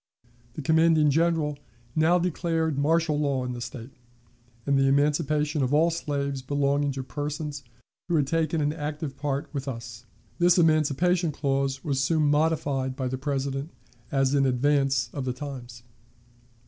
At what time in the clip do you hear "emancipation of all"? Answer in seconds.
4.87-5.91